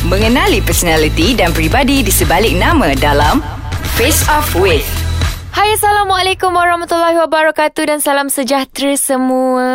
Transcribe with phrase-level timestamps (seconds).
[0.00, 3.44] Mengenali personaliti dan pribadi di sebalik nama dalam
[4.00, 4.88] Face Off With.
[5.52, 9.68] Hai Assalamualaikum warahmatullahi wabarakatuh Dan salam sejahtera semua.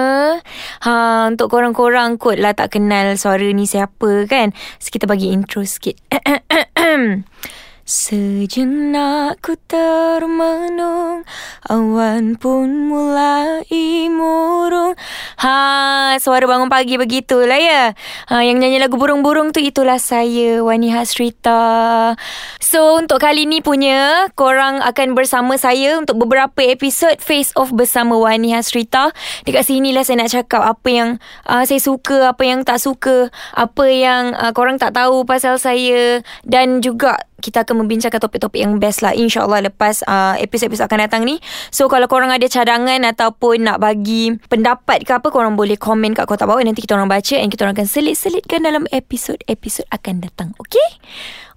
[0.81, 4.49] Ha, Untuk korang-korang kot lah tak kenal suara ni siapa kan?
[4.81, 5.93] Kita bagi intro sikit
[7.85, 11.21] Sejenak ku termenung
[11.69, 13.61] Awan pun mulai
[14.09, 14.97] murung.
[15.37, 17.93] Ha, suara bangun pagi begitulah ya.
[18.33, 22.17] Ha, Yang nyanyi lagu burung-burung tu itulah saya Wani Hasrita.
[22.57, 28.17] So untuk kali ni punya Korang akan bersama saya Untuk beberapa episod Face Off bersama
[28.17, 29.13] Wani Hasrita.
[29.45, 31.09] Dekat sini lah saya nak cakap Apa yang
[31.45, 36.25] uh, saya suka Apa yang tak suka Apa yang uh, korang tak tahu pasal saya.
[36.41, 39.11] Dan juga kita akan membincangkan topik-topik yang best lah.
[39.11, 41.39] InsyaAllah lepas uh, episod-episod akan datang ni.
[41.71, 46.25] So kalau korang ada cadangan Ataupun nak bagi pendapat ke apa Korang boleh komen kat
[46.25, 46.63] kotak bawah.
[46.63, 50.49] Nanti kita orang baca And kita orang akan selit-selitkan dalam episod-episod akan datang.
[50.57, 50.87] Okay?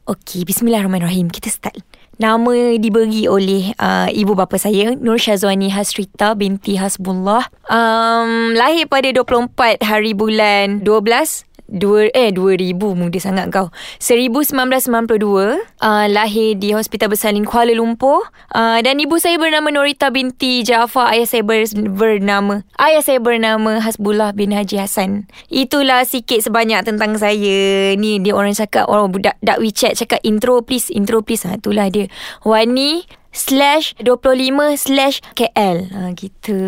[0.08, 1.28] Okay, bismillahirrahmanirrahim.
[1.28, 1.84] Kita start.
[2.18, 7.46] Nama diberi oleh uh, ibu bapa saya Nur Syazwani Hasrita binti Hasbullah.
[7.70, 13.68] Um, Lahir pada 24 hari bulan 12 Dua, eh 2000 muda sangat kau.
[14.00, 18.24] 1992 uh, Lahir di Hospital Bersalin Kuala Lumpur.
[18.56, 23.84] Uh, Dan ibu saya bernama Norita binti Jaafar Ayah saya ber, bernama Ayah saya bernama
[23.84, 25.28] Hasbullah bin Haji Hassan.
[25.52, 27.92] Itulah sikit sebanyak tentang saya.
[28.00, 31.44] Ni dia orang cakap Orang budak dak WeChat cakap intro please Intro please.
[31.44, 32.08] Ha, Itulah dia.
[32.48, 36.60] Wani slash 25 slash KL ha, gitu.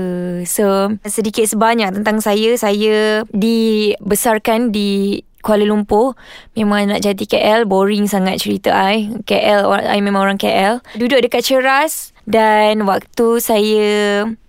[0.44, 2.55] So sedikit sebanyak tentang saya.
[2.56, 6.14] Saya dibesarkan di Kuala Lumpur.
[6.53, 9.08] Memang nak jadi KL Boring sangat cerita I.
[9.25, 13.91] KL I memang orang KL Duduk dekat Ceras dan waktu saya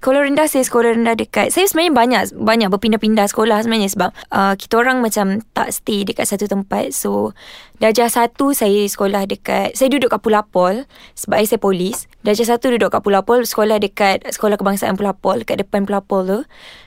[0.02, 4.54] Sekolah rendah saya sekolah rendah dekat Saya sebenarnya banyak Banyak berpindah-pindah sekolah sebenarnya Sebab uh,
[4.54, 6.94] kita orang macam tak stay dekat satu tempat.
[6.94, 7.34] So
[7.82, 10.86] Darjah satu saya sekolah dekat Saya duduk kat Pulapol
[11.18, 12.06] Sebab saya polis.
[12.22, 16.40] Darjah satu duduk kat Pulapol Sekolah dekat Sekolah Kebangsaan Pulapol Dekat depan Pulapol tu.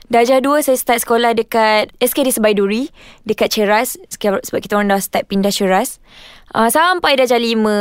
[0.07, 2.91] Darjah dua saya start sekolah dekat SKD Sebaiduri
[3.27, 5.99] Dekat Ceras Sebab kita orang dah start pindah Ceras
[6.55, 7.79] Uh, sampai dah jam lima.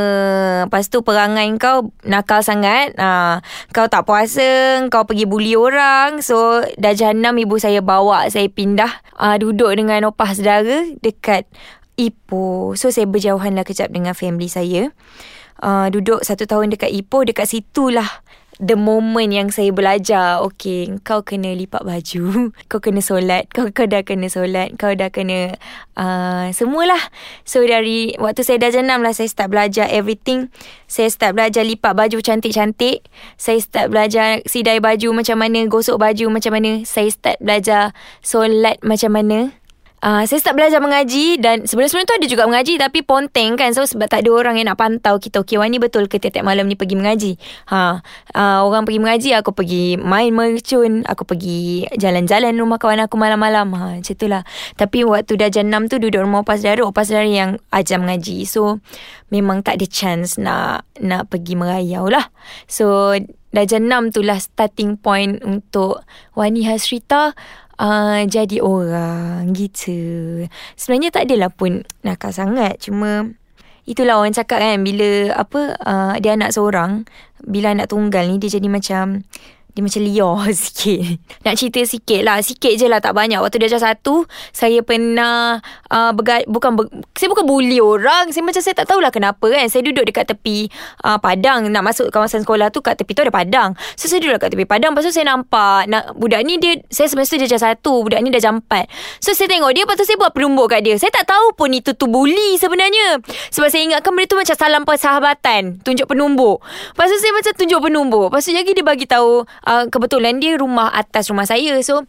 [0.66, 2.90] Lepas tu perangai kau nakal sangat.
[2.98, 3.38] Uh,
[3.70, 6.18] Kau tak puasa Kau pergi bully orang.
[6.18, 11.46] So dah jam enam ibu saya bawa Saya pindah uh, Duduk dengan opah saudara Dekat
[11.94, 12.74] Ipoh.
[12.74, 14.90] So saya berjauhan lah kejap dengan family saya.
[15.62, 18.26] Uh, Duduk satu tahun dekat Ipoh Dekat situlah
[18.62, 22.22] the moment yang saya belajar okay kau kena lipat baju
[22.70, 25.58] kau kena solat kau, kau dah kena solat kau dah kena
[25.98, 27.00] uh, semualah.
[27.42, 30.52] So dari waktu saya dah jenam lah saya start belajar everything.
[30.86, 33.06] Saya start belajar lipat baju cantik-cantik.
[33.40, 36.86] Saya start belajar sidai baju macam mana gosok baju macam mana.
[36.86, 39.63] Saya start belajar solat macam mana
[40.04, 43.72] Uh, saya start belajar mengaji dan sebelum-sebelum tu ada juga mengaji tapi ponteng kan.
[43.72, 46.68] So sebab tak ada orang yang nak pantau kita okey Wani betul ke tiap-tiap malam
[46.68, 47.32] ni pergi mengaji?
[47.72, 48.04] Ha
[48.36, 53.72] uh, orang pergi mengaji aku pergi main mercun aku pergi jalan-jalan rumah kawan aku malam-malam.
[53.72, 54.44] Ha macam itulah
[54.76, 58.44] tapi waktu dah jam 6 tu duduk rumah opas saudara opas saudara yang ajar mengaji.
[58.44, 58.84] So
[59.32, 62.28] memang tak ada chance nak nak pergi merayau lah.
[62.68, 63.16] So
[63.56, 66.04] dah 6 tu lah starting point untuk
[66.36, 67.32] Wani Hasrita
[67.78, 70.44] uh, jadi orang gitu.
[70.74, 72.82] Sebenarnya tak adalah pun nakal sangat.
[72.82, 73.32] Cuma
[73.84, 77.08] itulah orang cakap kan bila apa uh, dia anak seorang.
[77.44, 79.28] Bila anak tunggal ni dia jadi macam
[79.74, 81.18] dia macam liar sikit.
[81.42, 82.38] Nak cerita sikit lah.
[82.38, 83.42] Sikit je lah tak banyak.
[83.42, 84.22] Waktu dia satu,
[84.54, 85.58] saya pernah
[85.90, 88.30] uh, berga- bukan ber- saya bukan bully orang.
[88.30, 89.66] Saya macam saya tak tahulah kenapa kan.
[89.66, 90.70] Saya duduk dekat tepi
[91.02, 91.66] uh, padang.
[91.66, 93.74] Nak masuk kawasan sekolah tu kat tepi tu ada padang.
[93.98, 94.94] So saya duduk dekat tepi padang.
[94.94, 98.06] Lepas tu saya nampak nak, budak ni dia, saya semasa dia jam satu.
[98.06, 98.86] Budak ni dah jam empat.
[99.18, 99.82] So saya tengok dia.
[99.82, 100.94] Lepas tu saya buat penumbuk kat dia.
[101.02, 103.18] Saya tak tahu pun itu tu bully sebenarnya.
[103.50, 105.82] Sebab saya ingatkan benda tu macam salam persahabatan.
[105.82, 106.62] Tunjuk penumbuk.
[106.94, 108.30] Lepas tu saya macam tunjuk penumbuk.
[108.30, 111.76] Lepas tu lagi dia bagi tahu uh, kebetulan dia rumah atas rumah saya.
[111.82, 112.06] So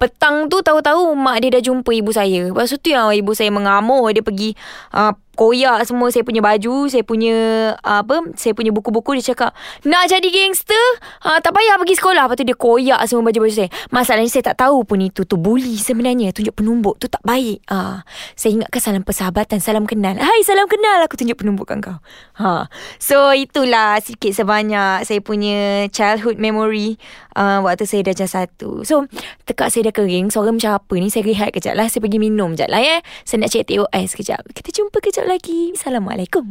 [0.00, 2.48] petang tu tahu-tahu mak dia dah jumpa ibu saya.
[2.48, 4.08] Lepas tu yang ibu saya mengamuk.
[4.14, 4.56] Dia pergi
[4.94, 7.32] uh, koyak semua saya punya baju, saya punya
[7.80, 9.56] apa, saya punya buku-buku dia cakap,
[9.88, 10.84] "Nak jadi gangster?
[11.24, 13.72] Uh, tak payah pergi sekolah." Lepas tu dia koyak semua baju-baju saya.
[13.88, 16.36] Masalahnya saya tak tahu pun itu tu bully sebenarnya.
[16.36, 17.64] Tunjuk penumbuk tu tak baik.
[17.72, 18.04] Uh,
[18.36, 20.20] saya ingatkan salam persahabatan, salam kenal.
[20.20, 21.08] Hai, salam kenal.
[21.08, 21.96] Aku tunjuk penumbuk kat kau.
[22.36, 22.68] Ha.
[23.00, 27.00] So itulah sikit sebanyak saya punya childhood memory
[27.32, 28.84] uh, waktu saya dah jam satu.
[28.84, 29.08] So
[29.48, 31.08] tekak saya dah kering, suara macam apa ni?
[31.08, 31.88] Saya rehat kejap lah.
[31.88, 33.00] Saya pergi minum kejap lah ya.
[33.24, 34.44] Saya nak cek TOS kejap.
[34.52, 35.70] Kita jumpa kejap lagi.
[35.78, 36.50] Assalamualaikum.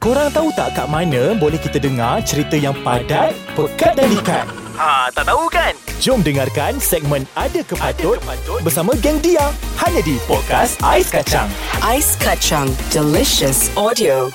[0.00, 4.46] Korang tahu tak kat mana boleh kita dengar cerita yang padat, pekat dan ikan?
[4.80, 5.76] Ha, tak tahu kan?
[6.00, 8.16] Jom dengarkan segmen Ada Kepatut,
[8.64, 9.52] bersama geng Dia
[9.84, 11.52] hanya di podcast Ais Kacang.
[11.84, 12.72] Ais Kacang.
[12.88, 14.32] Delicious audio.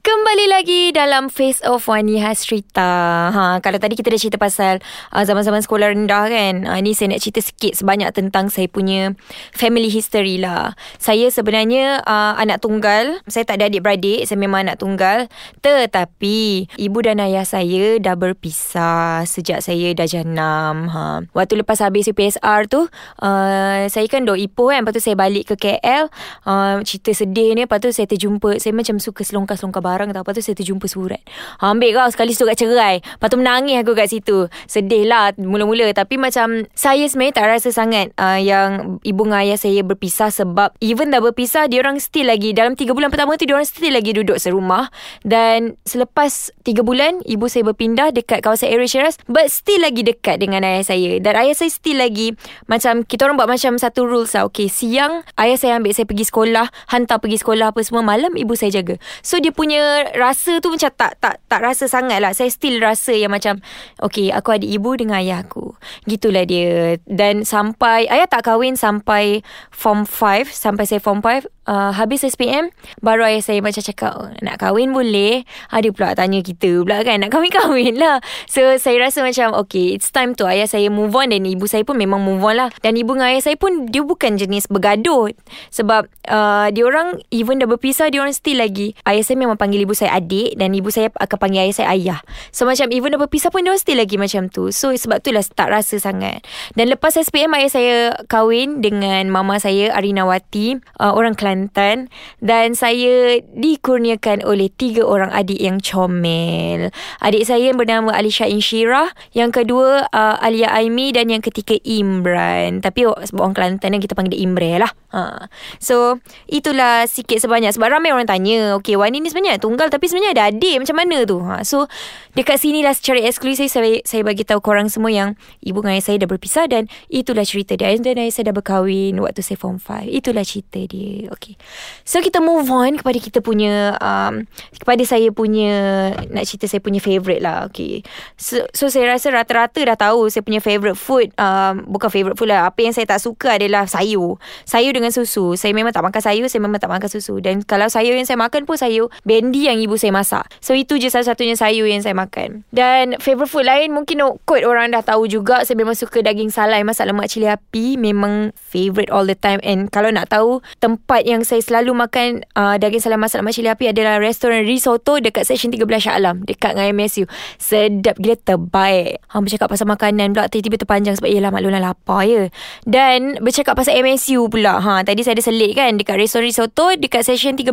[0.00, 3.30] Kembali lagi dalam Face of Wani Hasrita.
[3.30, 4.82] Ha, kalau tadi kita dah cerita pasal
[5.14, 6.66] uh, zaman-zaman sekolah rendah kan.
[6.66, 9.14] Uh, ni saya nak cerita sikit sebanyak tentang saya punya
[9.54, 10.74] family history lah.
[10.98, 13.22] Saya sebenarnya uh, anak tunggal.
[13.30, 14.26] Saya tak ada adik-beradik.
[14.26, 15.30] Saya memang anak tunggal.
[15.62, 20.90] Tetapi ibu dan ayah saya dah berpisah sejak saya dah jenam.
[20.90, 21.30] Ha.
[21.30, 22.90] Waktu lepas habis UPSR tu,
[23.22, 24.82] uh, saya kan dok Ipoh kan.
[24.82, 26.10] Lepas tu saya balik ke KL.
[26.42, 27.70] Uh, cerita sedih ni.
[27.70, 28.58] Lepas tu saya terjumpa.
[28.58, 31.22] Saya macam suka selongkar-selongkar barang Lepas tu saya terjumpa surat
[31.62, 33.04] ha, Ambil kau sekali surat cerai.
[33.04, 34.48] Lepas tu menangis aku kat situ.
[34.66, 35.92] Sedih lah mula-mula.
[35.92, 40.78] Tapi macam Saya sebenarnya tak rasa sangat uh, Yang ibu dan ayah saya berpisah Sebab
[40.80, 44.40] even dah berpisah Diorang still lagi Dalam 3 bulan pertama tu Diorang still lagi duduk
[44.40, 44.88] serumah.
[45.26, 50.40] Dan selepas 3 bulan Ibu saya berpindah Dekat kawasan area Shiraz But still lagi dekat
[50.40, 51.20] dengan ayah saya.
[51.20, 52.32] Dan ayah saya still lagi
[52.70, 54.48] Macam Kita orang buat macam satu rules lah.
[54.48, 58.54] Okay siang Ayah saya ambil saya pergi sekolah Hantar pergi sekolah apa semua Malam ibu
[58.54, 59.00] saya jaga.
[59.26, 62.30] So dia punya rasa tu macam tak tak tak rasa sangat lah.
[62.30, 63.58] Saya still rasa yang macam
[63.98, 65.74] okay, aku ada ibu dengan ayah aku.
[66.06, 67.00] Gitulah dia.
[67.06, 69.42] Dan sampai ayah tak kahwin sampai
[69.74, 72.70] form 5, sampai saya form 5, uh, habis SPM
[73.02, 75.44] baru ayah saya macam cakap oh, nak kahwin boleh.
[75.68, 78.22] Ada pula tanya kita pula kan nak kahwin-kahwin lah.
[78.48, 81.34] So saya rasa macam okay it's time tu ayah saya move on.
[81.34, 82.68] Dan ibu saya pun memang move on lah.
[82.80, 85.34] Dan ibu dengan ayah saya pun dia bukan jenis bergaduh.
[85.74, 88.94] Sebab uh, dia orang even dah berpisah dia orang still lagi.
[89.04, 92.18] Ayah saya memang panggil ibu saya adik dan ibu saya akan panggil ayah saya ayah.
[92.54, 94.70] So macam even dah berpisah pun dia orang still lagi macam tu.
[94.70, 96.46] So sebab tu lah tak rasa sangat.
[96.78, 97.94] Dan lepas SPM ayah saya
[98.30, 100.78] kahwin dengan mama saya Arinawati.
[100.96, 102.12] Uh, orang Kelantan Kelantan
[102.44, 106.92] dan saya dikurniakan oleh tiga orang adik yang comel.
[107.24, 112.84] Adik saya yang bernama Alisha Inshira, yang kedua uh, Alia Aimi dan yang ketiga Imran.
[112.84, 114.92] Tapi sebab orang Kelantan kita panggil dia Imre lah.
[115.16, 115.48] Ha.
[115.80, 120.36] So itulah sikit sebanyak sebab ramai orang tanya, okey Wani ni sebenarnya tunggal tapi sebenarnya
[120.36, 121.40] ada adik macam mana tu?
[121.40, 121.64] Ha.
[121.64, 121.88] So
[122.36, 125.32] dekat sini lah secara eksklusif saya saya bagi tahu korang semua yang
[125.64, 127.94] ibu dan ayah saya dah berpisah dan itulah cerita dia.
[127.96, 130.10] Dan ayah saya dah berkahwin waktu saya form 5.
[130.10, 131.30] Itulah cerita dia.
[131.30, 131.45] Okey.
[131.46, 131.54] Okay.
[132.02, 136.98] So kita move on kepada kita punya um, kepada saya punya nak cerita saya punya
[136.98, 137.70] favourite lah.
[137.70, 138.02] Okay.
[138.34, 142.50] So, so saya rasa rata-rata dah tahu saya punya favourite food um, bukan favourite food
[142.50, 142.66] lah.
[142.66, 144.42] Apa yang saya tak suka adalah sayur.
[144.66, 145.54] Sayur dengan susu.
[145.54, 147.38] Saya memang tak makan sayur, saya memang tak makan susu.
[147.38, 150.50] Dan kalau sayur yang saya makan pun sayur bendi yang ibu saya masak.
[150.58, 152.66] So itu je salah-satunya sayur yang saya makan.
[152.74, 156.82] Dan favourite food lain mungkin kot orang dah tahu juga saya memang suka daging salai
[156.82, 157.94] masak lemak cili api.
[157.94, 159.62] Memang favourite all the time.
[159.62, 163.52] And kalau nak tahu tempat yang yang saya selalu makan uh, daging salam masak lemak
[163.52, 167.28] cili api adalah restoran risotto dekat section 13 Shah Alam dekat dengan MSU.
[167.60, 169.20] Sedap gila terbaik.
[169.28, 172.48] Hang bercakap pasal makanan pula tiba-tiba terpanjang sebab ialah maklumlah lapar ya.
[172.88, 174.80] Dan bercakap pasal MSU pula.
[174.80, 177.68] Ha tadi saya ada selit kan dekat restoran risotto dekat section 13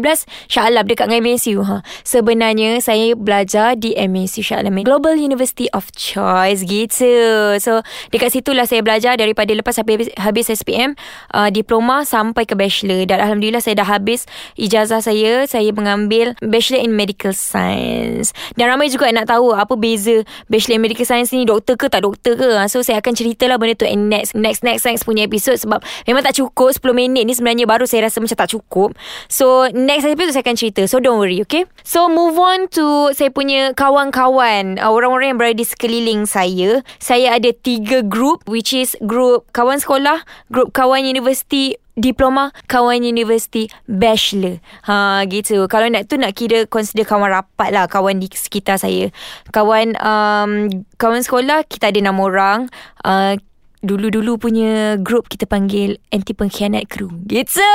[0.51, 1.63] Shah Alam dekat dengan MSU.
[1.63, 7.55] Ha sebenarnya saya belajar di MSU Shah Alam Global University of Choice gitu.
[7.63, 7.79] So
[8.11, 10.97] dekat situlah saya belajar daripada lepas habis habis SPM
[11.31, 14.21] uh, diploma sampai ke bachelor dan alhamdulillah Alhamdulillah saya dah habis
[14.57, 15.45] ijazah saya.
[15.45, 18.33] Saya mengambil Bachelor in Medical Science.
[18.57, 22.01] Dan ramai juga nak tahu apa beza Bachelor in Medical Science ni doktor ke tak
[22.01, 22.49] doktor ke.
[22.65, 26.25] So saya akan ceritalah benda tu in next next next next punya episode sebab memang
[26.25, 28.97] tak cukup 10 minit ni sebenarnya baru saya rasa macam tak cukup.
[29.29, 30.81] So next episode saya akan cerita.
[30.89, 31.69] So don't worry okay.
[31.85, 36.81] So move on to saya punya kawan-kawan uh, orang-orang yang berada di sekeliling saya.
[36.97, 43.69] Saya ada tiga group which is group kawan sekolah, group kawan universiti diploma kawan universiti
[43.85, 44.57] bachelor
[44.89, 49.13] ha gitu kalau nak tu nak kira consider kawan rapat lah kawan di sekitar saya
[49.53, 52.69] kawan um, kawan sekolah kita ada enam orang
[53.05, 53.37] uh,
[53.83, 57.11] Dulu-dulu punya group kita panggil anti pengkhianat kru.
[57.27, 57.67] Gitu.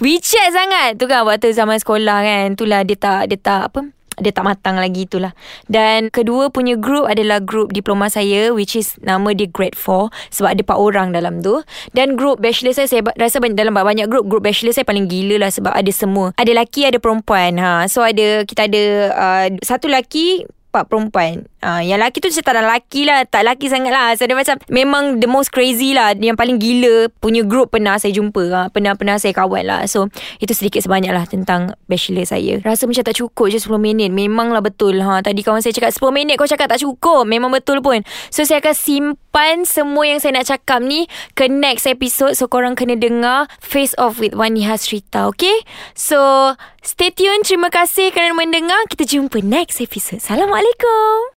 [0.00, 0.96] WeChat sangat.
[0.96, 2.56] Tu kan waktu zaman sekolah kan.
[2.56, 3.84] Itulah dia tak, dia tak apa
[4.20, 5.32] dia tak matang lagi itulah.
[5.70, 10.48] Dan kedua punya group adalah group diploma saya which is nama dia grade 4 sebab
[10.52, 11.62] ada 4 orang dalam tu.
[11.96, 15.50] Dan group bachelor saya saya rasa dalam banyak group group bachelor saya paling gila lah
[15.52, 16.36] sebab ada semua.
[16.36, 17.56] Ada lelaki ada perempuan.
[17.56, 17.88] Ha.
[17.88, 18.82] So ada kita ada
[19.14, 21.44] uh, satu lelaki empat perempuan.
[21.60, 23.28] Uh, yang lelaki tu saya tak ada lelaki lah.
[23.28, 24.16] Tak lelaki sangat lah.
[24.16, 26.16] So dia macam memang the most crazy lah.
[26.16, 28.42] Yang paling gila punya group pernah saya jumpa.
[28.48, 29.84] Uh, Pernah-pernah saya kawan lah.
[29.84, 30.08] So
[30.40, 32.64] itu sedikit sebanyak lah tentang bachelor saya.
[32.64, 34.08] Rasa macam tak cukup je 10 minit.
[34.08, 34.96] Memanglah betul.
[35.04, 35.20] Ha.
[35.20, 37.28] Tadi kawan saya cakap 10 minit kau cakap tak cukup.
[37.28, 38.00] Memang betul pun.
[38.32, 41.04] So saya akan simpan semua yang saya nak cakap ni
[41.36, 42.32] ke next episode.
[42.32, 45.28] So korang kena dengar Face Off with Wani Hasrita.
[45.36, 45.68] Okay?
[45.92, 47.44] So stay tune.
[47.44, 48.88] Terima kasih kerana mendengar.
[48.88, 50.24] Kita jumpa next episode.
[50.24, 50.61] Assalamualaikum.
[50.62, 51.22] Assalamualaikum.